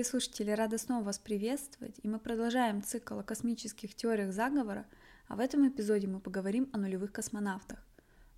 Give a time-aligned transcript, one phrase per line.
[0.00, 4.86] Дорогие слушатели, рада снова вас приветствовать, и мы продолжаем цикл о космических теориях заговора,
[5.28, 7.86] а в этом эпизоде мы поговорим о нулевых космонавтах.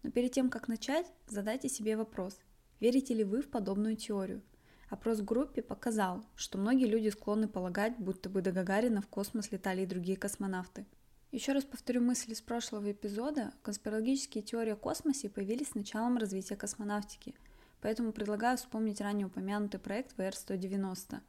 [0.03, 2.37] Но перед тем, как начать, задайте себе вопрос,
[2.81, 4.43] верите ли вы в подобную теорию?
[4.91, 9.53] Опрос в группе показал, что многие люди склонны полагать, будто бы до Гагарина в космос
[9.53, 10.85] летали и другие космонавты.
[11.31, 16.57] Еще раз повторю мысли с прошлого эпизода, конспирологические теории о космосе появились с началом развития
[16.57, 17.37] космонавтики–
[17.83, 21.21] Поэтому предлагаю вспомнить ранее упомянутый проект ВР-190.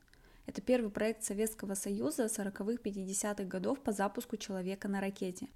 [0.46, 5.48] Это первый проект Советского Союза 40-х-50-х годов по запуску человека на ракете.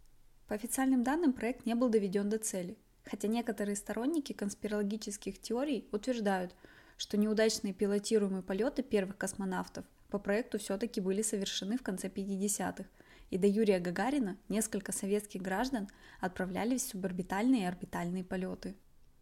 [0.47, 6.55] По официальным данным, проект не был доведен до цели, хотя некоторые сторонники конспирологических теорий утверждают,
[6.97, 12.85] что неудачные пилотируемые полеты первых космонавтов по проекту все-таки были совершены в конце 50-х,
[13.29, 15.89] и до Юрия Гагарина несколько советских граждан
[16.21, 18.75] отправлялись в суборбитальные и орбитальные полеты.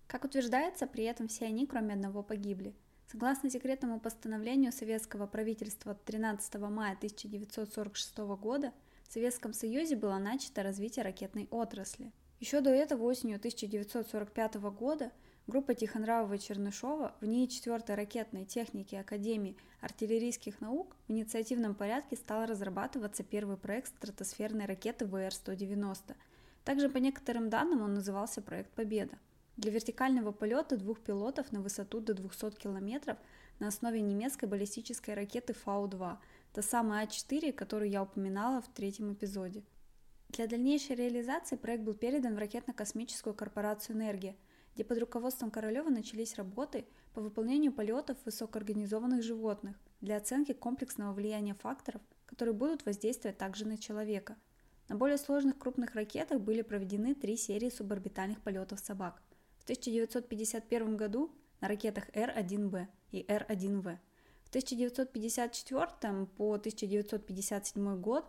[0.06, 2.76] Как утверждается, при этом все они, кроме одного, погибли.
[3.16, 8.74] Согласно секретному постановлению советского правительства от 13 мая 1946 года,
[9.08, 12.12] в Советском Союзе было начато развитие ракетной отрасли.
[12.42, 15.14] Еще до этого осенью 1945 года
[15.48, 23.24] группа Тихонравова-Чернышова в НИИ 4 ракетной техники Академии артиллерийских наук в инициативном порядке стал разрабатываться
[23.24, 26.16] первый проект стратосферной ракеты ВР-190.
[26.66, 29.18] Также по некоторым данным он назывался проект «Победа».
[29.58, 33.18] Для вертикального полета двух пилотов на высоту до 200 км
[33.60, 36.18] на основе немецкой баллистической ракеты Фау-2,
[36.52, 39.64] та самая А4, которую я упоминала в третьем эпизоде.
[40.28, 44.36] Для дальнейшей реализации проект был передан в ракетно-космическую корпорацию «Энергия»,
[44.74, 51.54] где под руководством Королева начались работы по выполнению полетов высокоорганизованных животных для оценки комплексного влияния
[51.54, 54.36] факторов, которые будут воздействовать также на человека.
[54.90, 59.22] На более сложных крупных ракетах были проведены три серии суборбитальных полетов собак–
[59.66, 63.98] 1951 году на ракетах Р-1Б и Р-1В.
[64.44, 68.26] В 1954 по 1957 год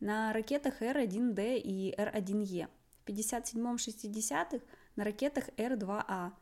[0.00, 2.68] на ракетах Р-1Д и Р-1Е.
[3.04, 4.64] В 57-60-х
[4.96, 6.32] на ракетах Р-2А.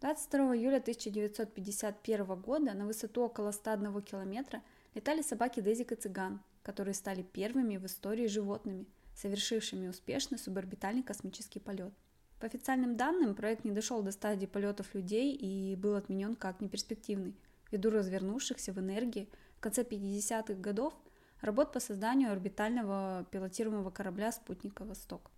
[0.00, 4.62] 22 июля 1951 года на высоту около 101 километра
[4.94, 11.60] летали собаки Дезик и Цыган, которые стали первыми в истории животными, совершившими успешный суборбитальный космический
[11.60, 11.92] полет.
[12.40, 17.36] По официальным данным, проект не дошел до стадии полетов людей и был отменен как неперспективный,
[17.70, 19.28] ввиду развернувшихся в энергии
[19.58, 20.94] в конце 50-х годов
[21.42, 25.30] работ по созданию орбитального пилотируемого корабля спутника «Восток».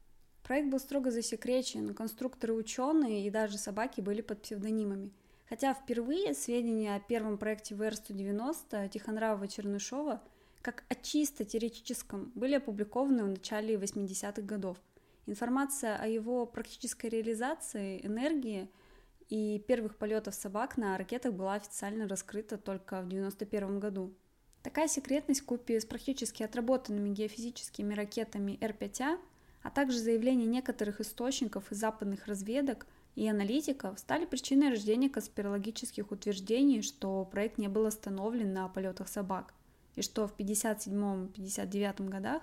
[0.44, 5.10] Проект был строго засекречен, конструкторы ученые и даже собаки были под псевдонимами.
[5.48, 10.20] Хотя впервые сведения о первом проекте ВР-190 Тихонравова-Чернышова
[10.62, 14.80] как о чисто теоретическом были опубликованы в начале 80-х годов–
[15.26, 18.68] Информация о его практической реализации энергии
[19.28, 24.12] и первых полетов собак на ракетах была официально раскрыта только в 1991 году.
[24.62, 29.18] Такая секретность купе с практически отработанными геофизическими ракетами Р-5А,
[29.62, 36.82] а также заявления некоторых источников и западных разведок и аналитиков стали причиной рождения конспирологических утверждений,
[36.82, 39.54] что проект не был остановлен на полетах собак,
[39.94, 42.42] и что в 1957-1959 годах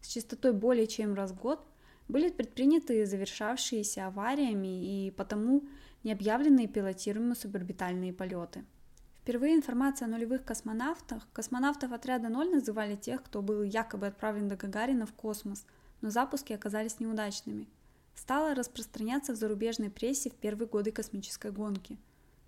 [0.00, 1.64] с частотой более чем раз в год
[2.10, 5.64] были предприняты завершавшиеся авариями и потому
[6.02, 8.64] не объявленные пилотируемые суборбитальные полеты.
[9.22, 14.56] Впервые информация о нулевых космонавтах, космонавтов отряда 0 называли тех, кто был якобы отправлен до
[14.56, 15.66] Гагарина в космос,
[16.00, 17.68] но запуски оказались неудачными,
[18.14, 21.98] стала распространяться в зарубежной прессе в первые годы космической гонки.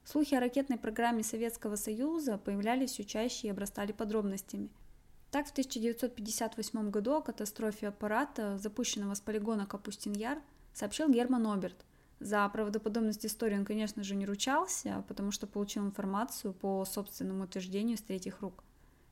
[0.05, 4.71] Слухи о ракетной программе Советского Союза появлялись все чаще и обрастали подробностями–
[5.33, 10.43] так, в 1958 году о катастрофе аппарата, запущенного с полигона Капустин-Яр,
[10.75, 11.87] сообщил Герман Оберт.
[12.21, 17.97] За правдоподобность истории он, конечно же, не ручался, потому что получил информацию по собственному утверждению
[17.97, 18.63] с третьих рук.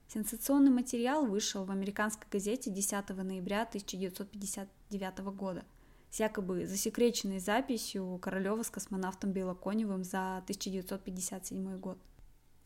[0.09, 5.65] Сенсационный материал вышел в американской газете 10 ноября 1959 года
[6.11, 11.97] с якобы засекреченной записью Королева с космонавтом Белоконевым за 1957 год.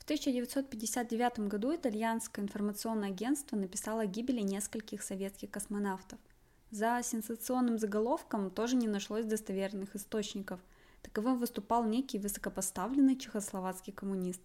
[0.05, 6.19] В 1959 году итальянское информационное агентство написало о гибели нескольких советских космонавтов.
[6.71, 10.61] За сенсационным заголовком тоже не нашлось достоверных источников.
[11.01, 14.43] Таковым выступал некий высокопоставленный чехословацкий коммунист.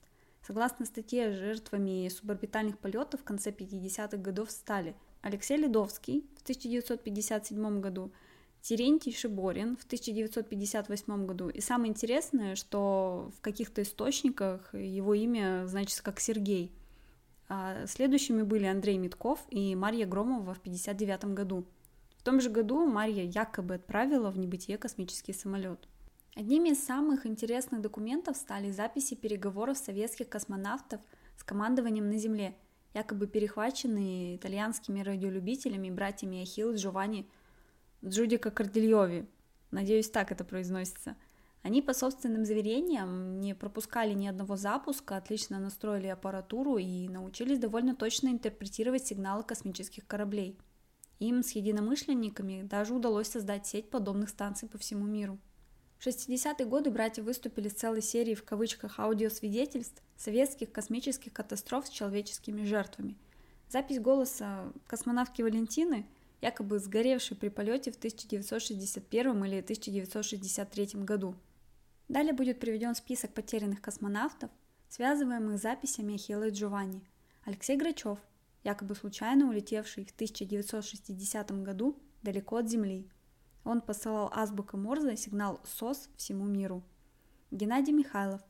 [0.48, 8.14] Согласно статье, жертвами суборбитальных полетов в конце 50-х годов стали Алексей Ледовский в 1957 году–
[8.62, 11.50] Терентий Шиборин в 1958 году.
[11.50, 16.72] И самое интересное, что в каких-то источниках его имя значится как Сергей.
[17.48, 21.66] А следующими были Андрей Митков и Марья Громова в 1959 году.
[22.18, 25.88] В том же году Марья якобы отправила в небытие космический самолет.
[26.36, 31.02] Одними из самых интересных документов стали записи переговоров советских космонавтов
[31.38, 32.56] с командованием на Земле,
[32.94, 37.28] якобы перехваченные итальянскими радиолюбителями братьями Ахилл и Джованни
[38.06, 39.26] Джудика Кордильови.
[39.72, 41.16] Надеюсь, так это произносится.
[41.62, 47.96] Они по собственным заверениям не пропускали ни одного запуска, отлично настроили аппаратуру и научились довольно
[47.96, 50.58] точно интерпретировать сигналы космических кораблей.
[51.20, 55.38] Им с единомышленниками даже удалось создать сеть подобных станций по всему миру.
[55.98, 61.90] В 60-е годы братья выступили с целой серией в кавычках аудиосвидетельств советских космических катастроф с
[61.90, 63.18] человеческими жертвами.
[63.68, 66.08] Запись голоса космонавтки Валентины–
[66.42, 71.36] якобы сгоревший при полете в 1961 или 1963 году.
[72.08, 74.50] Далее будет приведен список потерянных космонавтов,
[74.90, 77.04] связываемых записями Ахилла Джованни.
[77.46, 78.20] Алексей Грачев,
[78.64, 83.10] якобы случайно улетевший в 1960 году далеко от Земли.
[83.64, 86.84] Он посылал азбукой Морзе сигнал СОС всему миру.
[87.52, 88.42] Геннадий Михайлов.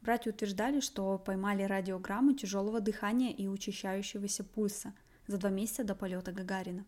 [0.00, 4.94] Братья утверждали, что поймали радиограмму тяжелого дыхания и учащающегося пульса
[5.26, 6.84] за два месяца до полета Гагарина.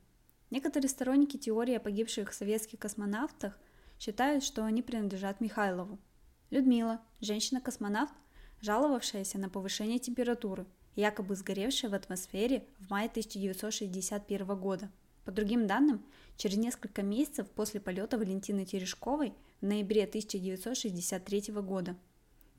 [0.54, 3.58] Некоторые сторонники теории о погибших советских космонавтах
[3.98, 5.98] считают, что они принадлежат Михайлову.
[6.50, 8.14] Людмила, женщина-космонавт,
[8.60, 10.64] жаловавшаяся на повышение температуры,
[10.94, 14.92] якобы сгоревшая в атмосфере в мае 1961 года.
[15.24, 16.06] По другим данным,
[16.36, 21.96] через несколько месяцев после полета Валентины Терешковой в ноябре 1963 года.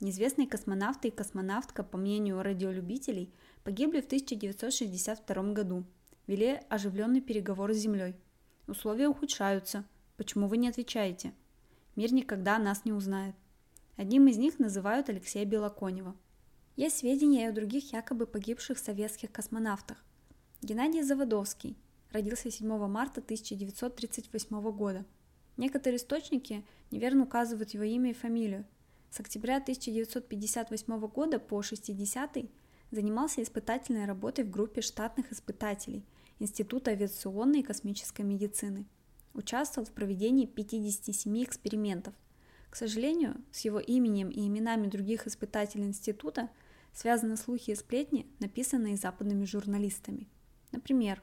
[0.00, 3.32] Неизвестные космонавты и космонавтка, по мнению радиолюбителей,
[3.64, 5.86] погибли в 1962 году–
[6.26, 8.16] вели оживленный переговор с Землей.
[8.66, 9.84] Условия ухудшаются.
[10.16, 11.32] Почему вы не отвечаете?
[11.94, 13.34] Мир никогда нас не узнает.
[13.96, 16.14] Одним из них называют Алексея Белоконева.
[16.74, 20.04] Есть сведения и о других якобы погибших советских космонавтах.
[20.62, 21.76] Геннадий Заводовский
[22.10, 25.06] родился 7 марта 1938 года.
[25.56, 28.66] Некоторые источники неверно указывают его имя и фамилию.
[29.10, 32.38] С октября 1958 года по 60
[32.90, 36.04] занимался испытательной работой в группе штатных испытателей–
[36.38, 38.84] Института авиационной и космической медицины.
[39.32, 42.14] Участвовал в проведении 57 экспериментов.
[42.68, 46.50] К сожалению, с его именем и именами других испытателей института
[46.92, 50.28] связаны слухи и сплетни, написанные западными журналистами.
[50.72, 51.22] Например,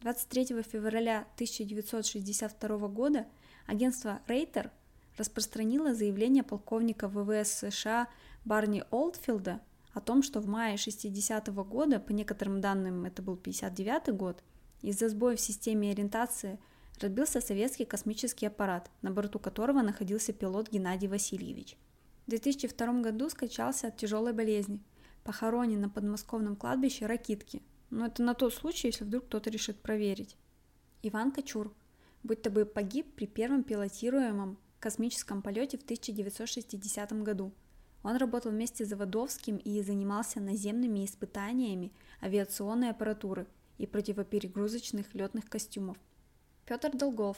[0.00, 3.26] 23 февраля 1962 года
[3.66, 4.70] агентство Рейтер
[5.18, 8.08] распространило заявление полковника ВВС США
[8.44, 9.60] Барни Олдфилда
[9.92, 14.42] о том, что в мае 60 -го года, по некоторым данным это был 59 год,
[14.84, 16.58] из-за сбоя в системе ориентации
[17.00, 21.78] разбился советский космический аппарат, на борту которого находился пилот Геннадий Васильевич.
[22.26, 24.82] В 2002 году скачался от тяжелой болезни,
[25.24, 27.62] похоронен на подмосковном кладбище Ракитки.
[27.88, 30.36] Но это на тот случай, если вдруг кто-то решит проверить.
[31.02, 31.72] Иван Кочур,
[32.22, 37.52] будто бы погиб при первом пилотируемом космическом полете в 1960 году.
[38.02, 41.90] Он работал вместе с Заводовским и занимался наземными испытаниями
[42.20, 43.46] авиационной аппаратуры–
[43.78, 45.96] и противоперегрузочных летных костюмов.
[46.66, 47.36] Петр Долгов,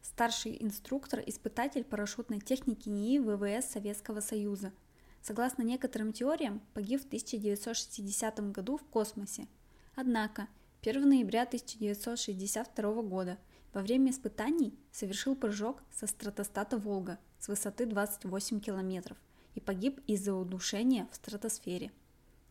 [0.00, 4.72] старший инструктор-испытатель парашютной техники НИИ ВВС Советского Союза.
[5.20, 9.46] Согласно некоторым теориям, погиб в 1960 году в космосе.
[9.94, 10.48] Однако
[10.82, 13.38] 1 ноября 1962 года
[13.72, 19.16] во время испытаний совершил прыжок со стратостата «Волга» с высоты 28 километров
[19.54, 21.92] и погиб из-за удушения в стратосфере.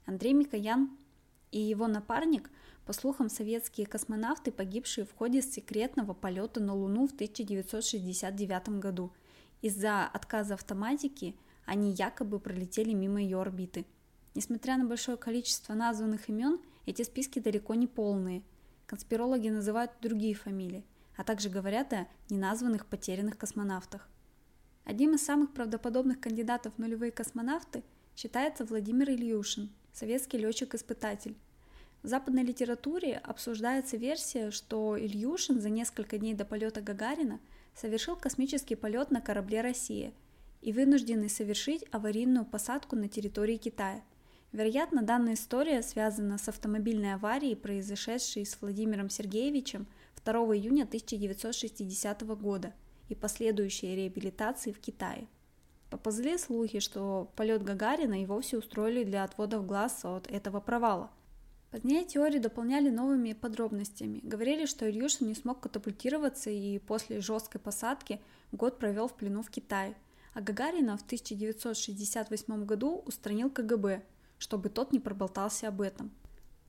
[0.05, 0.97] Андрей Микоян
[1.51, 2.49] и его напарник
[2.85, 9.13] по слухам, советские космонавты, погибшие в ходе секретного полета на Луну в 1969 году.
[9.61, 13.85] Из-за отказа автоматики они якобы пролетели мимо ее орбиты.
[14.33, 18.43] Несмотря на большое количество названных имен, эти списки далеко не полные.
[18.87, 20.83] Конспирологи называют другие фамилии,
[21.15, 24.09] а также говорят о неназванных потерянных космонавтах.
[24.83, 27.83] Одним из самых правдоподобных кандидатов в нулевые космонавты
[28.15, 31.35] считается Владимир Ильюшин, советский летчик-испытатель,
[32.03, 37.39] в западной литературе обсуждается версия, что Ильюшин за несколько дней до полета Гагарина
[37.75, 40.11] совершил космический полет на корабле «Россия»
[40.61, 44.01] и вынужденный совершить аварийную посадку на территории Китая.
[44.51, 49.87] Вероятно, данная история связана с автомобильной аварией, произошедшей с Владимиром Сергеевичем
[50.25, 52.73] 2 июня 1960 года
[53.09, 55.27] и последующей реабилитацией в Китае.
[55.91, 61.11] Поползли слухи, что полет Гагарина и вовсе устроили для отвода в глаз от этого провала–
[61.71, 64.19] Позднее теорию дополняли новыми подробностями.
[64.23, 68.19] Говорили, что Ильюшин не смог катапультироваться и после жесткой посадки
[68.51, 69.95] год провел в плену в Китае.
[70.33, 74.03] А Гагарина в 1968 году устранил КГБ,
[74.37, 76.11] чтобы тот не проболтался об этом.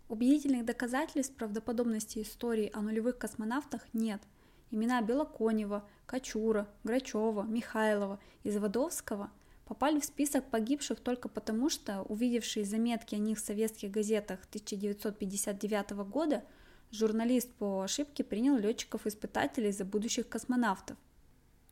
[0.08, 4.22] Убедительных доказательств правдоподобности истории о нулевых космонавтах нет.
[4.70, 9.30] Имена Белоконева, Кочура, Грачева, Михайлова и Заводовского
[9.64, 15.90] попали в список погибших только потому, что увидевшие заметки о них в советских газетах 1959
[16.10, 16.44] года,
[16.90, 20.98] журналист по ошибке принял летчиков-испытателей за будущих космонавтов.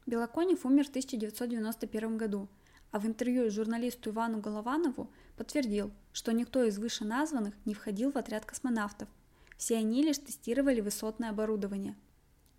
[0.06, 2.48] Белоконев умер в 1991 году,
[2.92, 8.46] а в интервью журналисту Ивану Голованову подтвердил, что никто из вышеназванных не входил в отряд
[8.46, 9.10] космонавтов.
[9.58, 11.94] Все они лишь тестировали высотное оборудование.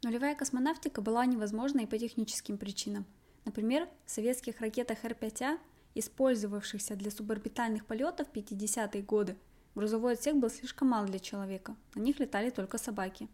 [0.04, 3.06] Нулевая космонавтика была невозможна и по техническим причинам–
[3.46, 5.60] Например, в советских ракетах Р-5А,
[5.96, 9.36] использовавшихся для суборбитальных полетов в 50-е годы,
[9.76, 13.28] грузовой отсек был слишком мал для человека, на них летали только собаки.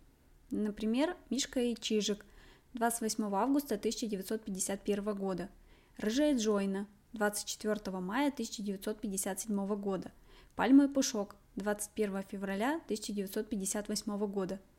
[0.49, 2.25] Например, Мишка и Чижик
[2.73, 5.49] 28 августа 1951 года,
[5.97, 10.11] Рыжая Джойна 24 мая 1957 года,
[10.55, 14.59] Пальма и Пушок 21 февраля 1958 года–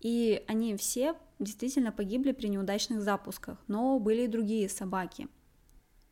[0.00, 5.28] и они все действительно погибли при неудачных запусках, но были и другие собаки.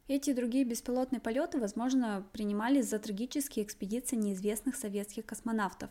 [0.07, 5.91] Эти другие беспилотные полеты, возможно, принимались за трагические экспедиции неизвестных советских космонавтов.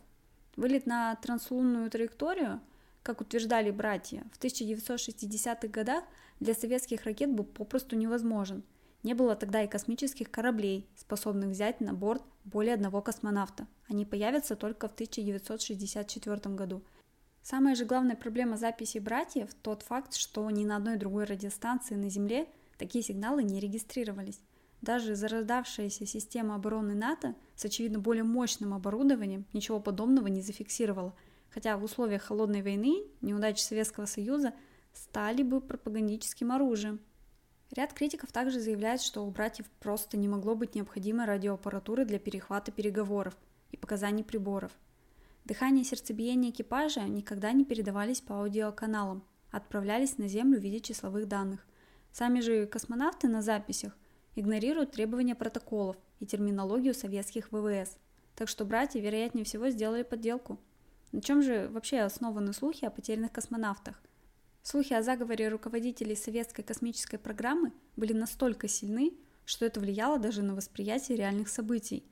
[0.56, 2.62] Вылет на транслунную траекторию,
[3.04, 6.04] как утверждали братья, в 1960-х годах
[6.40, 8.64] для советских ракет был попросту невозможен.
[9.04, 13.68] Не было тогда и космических кораблей, способных взять на борт более одного космонавта.
[13.88, 16.82] Они появятся только в 1964 году–
[17.50, 22.10] Самая же главная проблема записи братьев– тот факт, что ни на одной другой радиостанции на
[22.10, 22.46] Земле
[22.78, 24.42] такие сигналы не регистрировались.
[24.82, 31.16] Даже зарождавшаяся система обороны НАТО с очевидно более мощным оборудованием ничего подобного не зафиксировала,
[31.50, 34.54] хотя в условиях холодной войны неудачи Советского Союза
[34.92, 37.00] стали бы пропагандическим оружием.
[37.72, 42.74] Ряд критиков также заявляет, что у братьев просто не могло быть необходимой радиоаппаратуры для перехвата
[42.74, 43.38] переговоров
[43.72, 44.74] и показаний приборов–
[45.48, 51.26] Дыхание и сердцебиение экипажа никогда не передавались по аудиоканалам, отправлялись на Землю в виде числовых
[51.30, 51.66] данных.
[52.12, 53.96] Сами же космонавты на записях
[54.36, 57.98] игнорируют требования протоколов и терминологию советских ВВС,
[58.36, 60.60] так что братья, вероятнее всего, сделали подделку.
[61.14, 64.02] На чем же вообще основаны слухи о потерянных космонавтах?
[64.64, 69.14] Слухи о заговоре руководителей советской космической программы были настолько сильны,
[69.46, 72.04] что это влияло даже на восприятие реальных событий.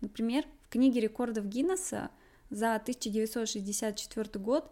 [0.00, 2.10] Например, в книге рекордов Гиннесса
[2.52, 4.70] за 1964 год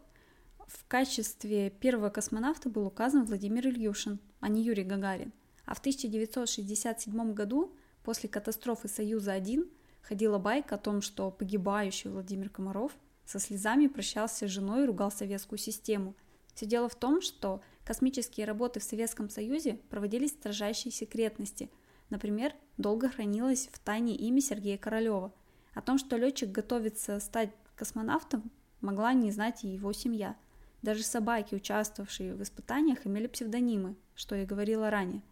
[0.67, 5.33] в качестве первого космонавта был указан Владимир Ильюшин, а не Юрий Гагарин.
[5.65, 9.67] А в 1967 году, после катастрофы «Союза-1»,
[10.03, 12.93] ходила байка о том, что погибающий Владимир Комаров
[13.25, 16.15] со слезами прощался с женой и ругал советскую систему.
[16.55, 21.71] Все дело в том, что космические работы в Советском Союзе проводились в строжайшей секретности.
[22.11, 25.33] Например, долго хранилось в тайне имя Сергея Королева.
[25.73, 28.51] О том, что летчик готовится стать Космонавтом
[28.83, 30.37] могла не знать и его семья.
[30.83, 35.23] Даже собаки, участвовавшие в испытаниях, имели псевдонимы, что я говорила ранее.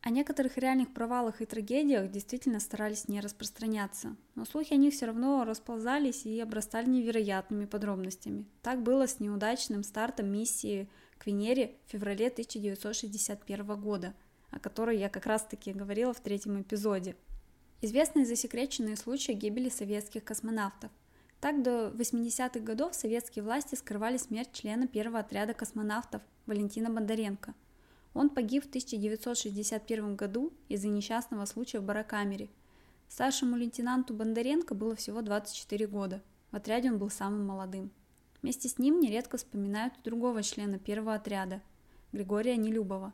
[0.00, 5.06] О некоторых реальных провалах и трагедиях действительно старались не распространяться, но слухи о них все
[5.06, 8.44] равно расползались и обрастали невероятными подробностями.
[8.60, 14.14] Так было с неудачным стартом миссии к Венере в феврале 1961 года,
[14.50, 17.14] о которой я как раз-таки говорила в третьем эпизоде.
[17.82, 20.90] Известны засекреченные случаи гибели советских космонавтов.
[21.44, 27.52] Так до 80-х годов советские власти скрывали смерть члена первого отряда космонавтов Валентина Бондаренко.
[28.14, 32.48] Он погиб в 1961 году из-за несчастного случая в барокамере.
[33.10, 36.22] Старшему лейтенанту Бондаренко было всего 24 года.
[36.50, 37.90] В отряде он был самым молодым.
[38.40, 41.60] Вместе с ним нередко вспоминают другого члена первого отряда–
[42.12, 43.12] Григория Нелюбова.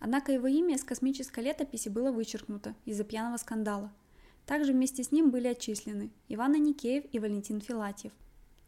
[0.00, 3.92] Однако его имя из космической летописи было вычеркнуто из-за пьяного скандала–
[4.46, 8.12] также вместе с ним были отчислены Иван Аникеев и Валентин Филатьев.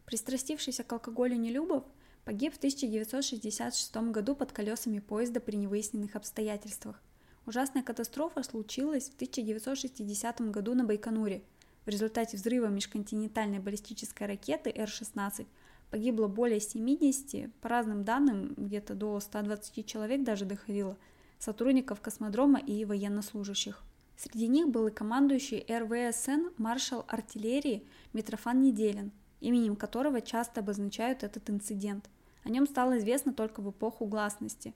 [0.05, 1.83] Пристрастившийся к алкоголю Нелюбов
[2.23, 7.01] погиб в 1966 году под колесами поезда при невыясненных обстоятельствах.
[7.45, 11.43] Ужасная катастрофа случилась в 1960 году на Байконуре.
[11.85, 15.45] В результате взрыва межконтинентальной баллистической ракеты Р-16
[15.91, 20.97] погибло более 70, по разным данным, где-то до 120 человек даже доходило,
[21.37, 23.83] сотрудников космодрома и военнослужащих.
[24.17, 31.49] Среди них был и командующий РВСН маршал артиллерии Митрофан Неделин, именем которого часто обозначают этот
[31.49, 32.09] инцидент.
[32.43, 34.73] О нем стало известно только в эпоху гласности.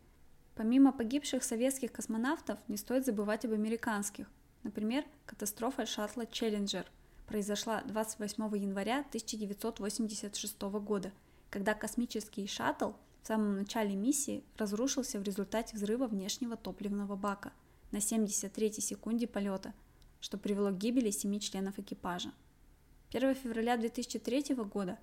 [0.55, 4.29] Помимо погибших советских космонавтов, не стоит забывать об американских.
[4.63, 6.85] Например, катастрофа шаттла «Челленджер»
[7.27, 11.13] произошла 28 января 1986 года,
[11.49, 12.91] когда космический шаттл
[13.21, 17.53] в самом начале миссии разрушился в результате взрыва внешнего топливного бака–
[17.91, 19.73] на 73-й секунде полета,
[20.19, 22.31] что привело к гибели семи членов экипажа.
[23.11, 24.99] 1 февраля 2003 года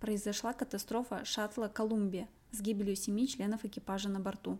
[0.00, 4.58] произошла катастрофа шаттла «Колумбия» с гибелью семи членов экипажа на борту.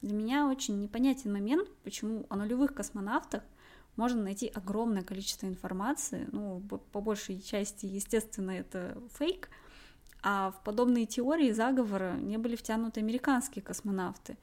[0.00, 3.42] Для меня очень непонятен момент, почему о нулевых космонавтах
[3.96, 6.60] можно найти огромное количество информации, ну,
[6.92, 9.50] по большей части, естественно, это фейк,
[10.22, 14.38] а в подобные теории заговора не были втянуты американские космонавты.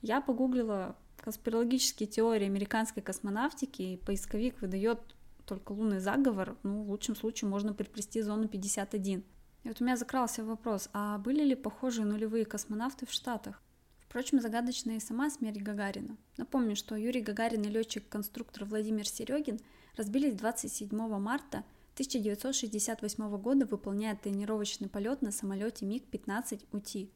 [0.00, 4.98] Я погуглила конспирологические теории американской космонавтики, и поисковик выдает
[5.46, 9.24] только лунный заговор, ну, в лучшем случае можно приплести зону 51.
[9.64, 13.62] И вот у меня закрался вопрос, а были ли похожие нулевые космонавты в Штатах?
[14.00, 16.16] Впрочем, загадочная и сама смерть Гагарина.
[16.36, 19.58] Напомню, что Юрий Гагарин и летчик-конструктор Владимир Серегин
[19.96, 20.88] разбились 27
[21.18, 21.64] марта
[21.94, 27.10] 1968 года, выполняя тренировочный полет на самолете МиГ-15 УТИ.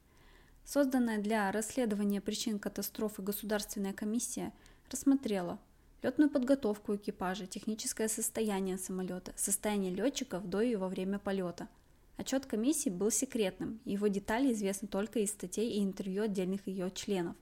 [0.66, 4.52] Созданная для расследования причин катастрофы Государственная комиссия
[4.90, 5.58] рассмотрела
[6.02, 11.68] летную подготовку экипажа, техническое состояние самолета, состояние летчиков до и во время полета–
[12.16, 17.37] Отчет комиссии был секретным, его детали известны только из статей и интервью отдельных ее членов.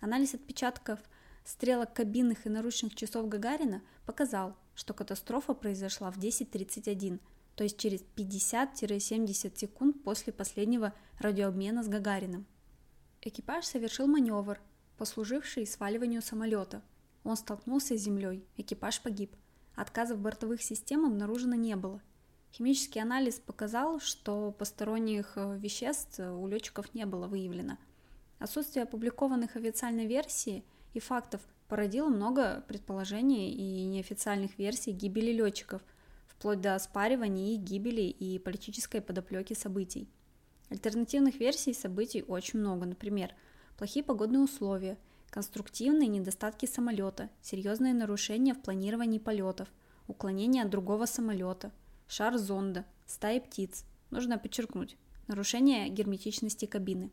[0.00, 1.00] Анализ отпечатков
[1.44, 7.18] стрелок кабинных и наручных часов Гагарина показал, что катастрофа произошла в 10.31,
[7.56, 12.46] то есть через 50-70 секунд после последнего радиообмена с Гагариным.
[13.22, 14.60] Экипаж совершил маневр,
[14.98, 16.82] послуживший сваливанию самолета.
[17.22, 19.34] Он столкнулся с землей, экипаж погиб.
[19.74, 22.00] Отказов бортовых систем обнаружено не было–
[22.56, 27.78] Химический анализ показал, что посторонних э, веществ у летчиков не было выявлено.
[28.38, 35.82] Отсутствие опубликованных официальной версии и фактов породило много предположений и неофициальных версий гибели летчиков,
[36.44, 40.10] вплоть до оспаривания их гибели и политической подоплеки событий.
[40.68, 43.32] Альтернативных версий событий очень много, например,
[43.78, 44.98] плохие погодные условия,
[45.30, 49.68] конструктивные недостатки самолета, серьезные нарушения в планировании полетов,
[50.06, 51.72] уклонение от другого самолета–
[52.08, 53.86] шар зонда, стаи птиц.
[54.10, 57.10] Нужно подчеркнуть, нарушение герметичности кабины.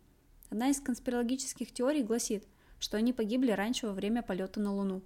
[0.50, 5.02] Одна из конспирологических теорий гласит, что они погибли раньше во время полета на Луну.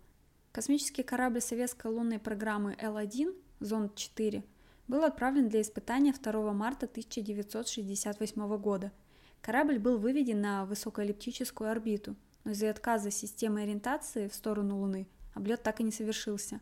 [0.52, 4.44] Космический корабль советской лунной программы Л-1, Зонд-4,
[4.88, 8.92] был отправлен для испытания 2 марта 1968 года.
[9.42, 15.64] Корабль был выведен на высокоэллиптическую орбиту, но из-за отказа системы ориентации в сторону Луны облет
[15.64, 16.62] так и не совершился.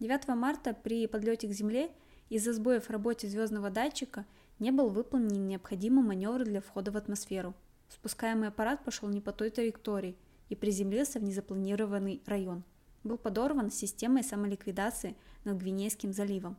[0.00, 1.90] 9 марта при подлете к Земле
[2.28, 4.24] из-за сбоев в работе звездного датчика
[4.58, 7.54] не был выполнен необходимый маневр для входа в атмосферу.
[7.88, 10.16] Спускаемый аппарат пошел не по той траектории
[10.48, 12.64] и приземлился в незапланированный район.
[13.04, 16.56] Был подорван системой самоликвидации над Гвинейским заливом.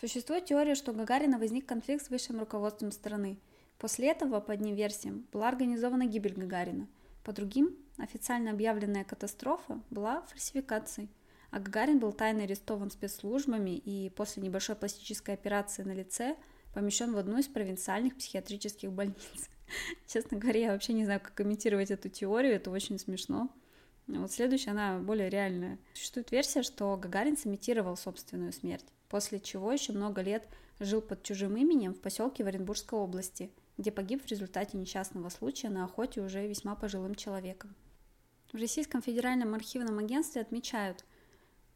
[0.00, 3.38] Существует теория, что у Гагарина возник конфликт с высшим руководством страны.
[3.78, 6.88] После этого, по одним версиям, была организована гибель Гагарина.
[7.22, 11.08] По другим, официально объявленная катастрофа была фальсификацией–
[11.54, 16.34] а Гагарин был тайно арестован спецслужбами и после небольшой пластической операции на лице
[16.74, 19.48] помещен в одну из провинциальных психиатрических больниц.
[20.08, 23.54] Честно говоря, я вообще не знаю, как комментировать эту теорию, это очень смешно.
[24.06, 25.78] Вот следующая, она более реальная.
[25.94, 30.46] Существует версия, что Гагарин сымитировал собственную смерть, после чего еще много лет
[30.78, 35.70] жил под чужим именем в поселке в Оренбургской области, где погиб в результате несчастного случая
[35.70, 37.74] на охоте уже весьма пожилым человеком.
[38.52, 41.04] В Российском федеральном архивном агентстве отмечают–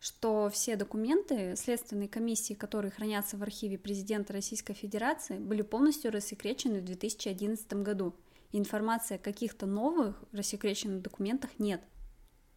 [0.00, 6.80] что все документы Следственной комиссии, которые хранятся в архиве президента Российской Федерации, были полностью рассекречены
[6.80, 8.14] в 2011 году.
[8.52, 11.82] Информации о каких-то новых рассекреченных документах нет.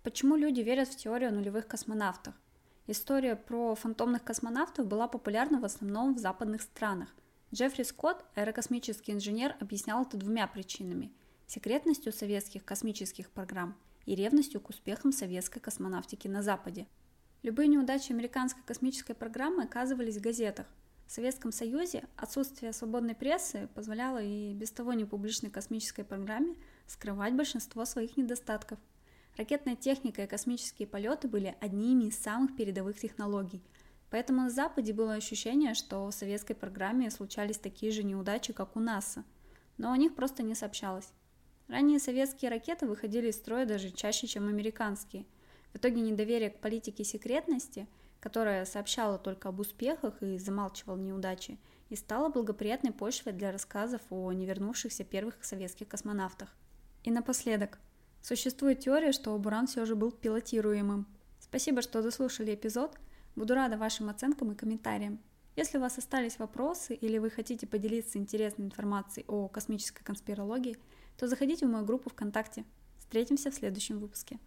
[0.03, 2.33] Почему люди верят в теорию нулевых космонавтах?
[2.87, 7.09] История про фантомных космонавтов была популярна в основном в западных странах.
[7.53, 11.11] Джеффри Скотт, аэрокосмический инженер, объяснял это двумя причинами–
[11.47, 16.87] секретностью советских космических программ и ревностью к успехам советской космонавтики на Западе–
[17.43, 20.67] Любые неудачи американской космической программы оказывались в газетах.
[21.07, 27.83] В Советском Союзе отсутствие свободной прессы позволяло и без того непубличной космической программе скрывать большинство
[27.85, 28.77] своих недостатков.
[29.37, 33.63] Ракетная техника и космические полеты были одними из самых передовых технологий,
[34.09, 38.79] поэтому на Западе было ощущение, что в советской программе случались такие же неудачи, как у
[38.79, 39.23] НАСА,
[39.77, 41.11] но о них просто не сообщалось.
[41.67, 45.25] Ранние советские ракеты выходили из строя даже чаще, чем американские–
[45.73, 47.87] в итоге недоверие к политике секретности,
[48.19, 51.57] которая сообщала только об успехах и замалчивала неудачи,
[51.89, 56.55] и стала благоприятной почвой для рассказов о невернувшихся первых советских космонавтах.
[57.03, 57.79] И напоследок,
[58.21, 61.07] существует теория, что Буран все же был пилотируемым.
[61.39, 62.97] Спасибо, что дослушали эпизод.
[63.35, 65.19] Буду рада вашим оценкам и комментариям.
[65.55, 70.77] Если у вас остались вопросы или вы хотите поделиться интересной информацией о космической конспирологии,
[71.17, 72.63] то заходите в мою группу ВКонтакте.
[72.99, 74.39] Встретимся в следующем выпуске.